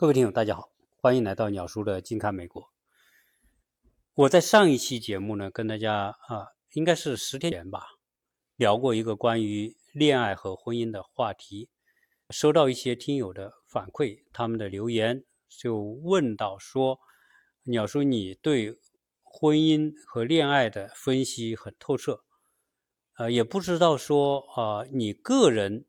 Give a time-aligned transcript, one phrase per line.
[0.00, 2.70] 各位听友，大家好，欢迎来到鸟叔的近看美国。
[4.14, 7.84] 我在上一期节目呢，跟大家啊，应该是十天前吧，
[8.54, 11.68] 聊过一个关于恋爱和婚姻的话题，
[12.30, 17.00] 收到一些听友的反馈，他们的留言就问到说，
[17.64, 18.78] 鸟叔你对
[19.24, 22.22] 婚姻和恋爱的分析很透彻，
[23.16, 25.86] 呃，也不知道说啊，你个人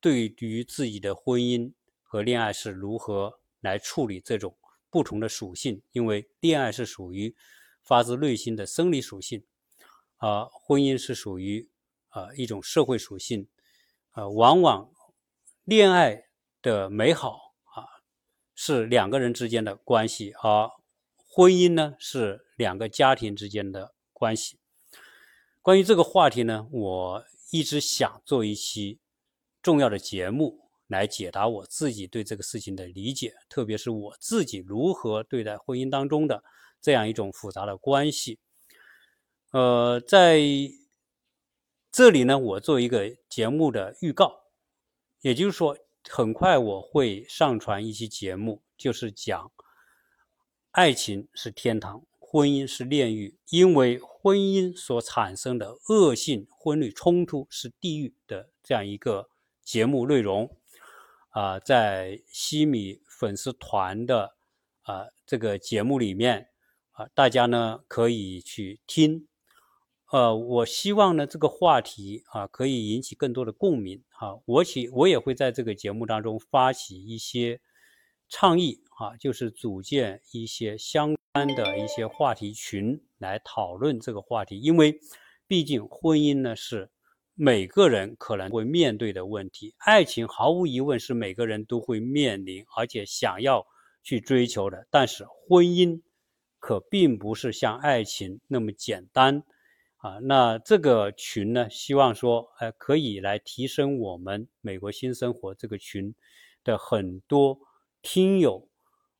[0.00, 3.38] 对于自己的婚姻和恋爱是如何。
[3.60, 4.56] 来处理这种
[4.90, 7.34] 不同的属性，因为恋爱是属于
[7.82, 9.44] 发自内心的生理属性，
[10.16, 11.70] 啊，婚姻是属于
[12.08, 13.48] 啊一种社会属性，
[14.10, 14.90] 啊，往往
[15.64, 16.24] 恋爱
[16.62, 17.84] 的美好啊
[18.54, 20.68] 是两个人之间的关系，而
[21.14, 24.58] 婚姻呢是两个家庭之间的关系。
[25.62, 28.98] 关于这个话题呢，我一直想做一期
[29.62, 30.69] 重要的节目。
[30.90, 36.42] 来解答我自己对这个事情的理解，特别是我自己如何对待婚姻当中的
[36.82, 38.38] 这样一种复杂的关系。
[39.52, 40.40] 呃，在
[41.92, 44.42] 这里呢，我做一个节目的预告，
[45.20, 49.52] 也就是说，很快我会上传一期节目，就是讲
[50.72, 59.30] 爱情是天堂，婚姻是炼狱，因为婚姻所产生的恶性婚恋冲突是地狱的这样一个
[59.70, 60.56] 节目内容。
[61.28, 64.34] 啊，在西米粉丝团的
[64.82, 66.48] 啊这个节目里面
[66.90, 69.28] 啊，大家呢可以去听。
[70.10, 74.40] 呃，我希望呢这个话题啊可以引起更多的共鸣啊。
[74.44, 77.60] 我起我也会在这个节目当中发起一些
[78.28, 84.98] 倡议啊，就是组建一些相关的一些话题群来讨论这个话题，因为
[85.46, 86.90] 毕竟婚姻呢是。
[87.42, 93.66] 每个人可能会面对的问题，爱情毫无疑问是每个人都会面临，而且想要
[94.02, 94.86] 去追求的。
[94.90, 96.02] 但是婚姻
[96.58, 99.42] 可并不是像爱情那么简单
[99.96, 100.18] 啊。
[100.18, 106.14] 那这个群呢，希望说，呃，可以来提升我们美国新生活这个群
[106.62, 107.58] 的很多
[108.02, 108.68] 听友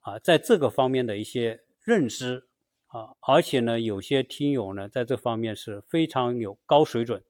[0.00, 2.48] 啊，在这个方面的一些认知
[2.88, 7.22] 啊，而且呢，有些听友呢，在这方面是非常有高水准。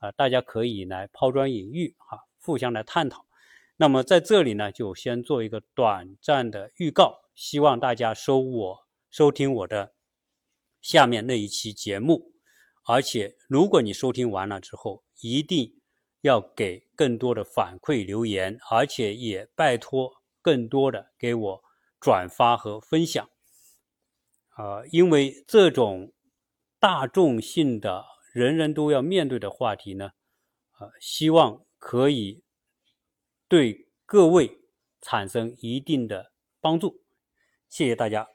[0.00, 3.26] 啊，大家可以来抛砖引玉，哈，互相来探讨。
[3.76, 9.92] 那么在这里呢，就先做一个短暂的预告，希望大家收我收听我的
[10.80, 12.32] 下面那一期节目。
[12.86, 15.80] 而且，如果你收听完了之后，一定
[16.22, 20.10] 要给更多的反馈留言，而且也拜托
[20.40, 21.62] 更多的给我
[22.00, 23.28] 转发和分享。
[24.48, 26.14] 啊，因为这种
[26.78, 28.06] 大众性的。
[28.32, 30.12] 人人都要面对的话题呢，
[30.72, 32.42] 啊，希望可以
[33.48, 34.60] 对各位
[35.00, 37.02] 产生一定的帮助，
[37.68, 38.28] 谢谢大家。